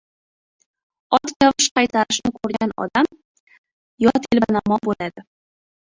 [1.17, 3.13] Ot kavsh qaytarishini ko‘rgan odam,
[4.07, 5.29] yo telbanamo bo‘ladi